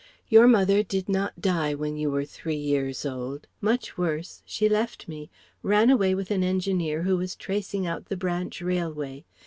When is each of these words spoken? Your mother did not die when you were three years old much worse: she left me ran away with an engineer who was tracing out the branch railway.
Your 0.29 0.47
mother 0.47 0.81
did 0.81 1.07
not 1.07 1.39
die 1.41 1.75
when 1.75 1.95
you 1.95 2.09
were 2.09 2.25
three 2.25 2.55
years 2.55 3.05
old 3.05 3.45
much 3.61 3.99
worse: 3.99 4.41
she 4.47 4.67
left 4.67 5.07
me 5.07 5.29
ran 5.61 5.91
away 5.91 6.15
with 6.15 6.31
an 6.31 6.43
engineer 6.43 7.03
who 7.03 7.17
was 7.17 7.35
tracing 7.35 7.85
out 7.85 8.05
the 8.07 8.17
branch 8.17 8.63
railway. 8.63 9.25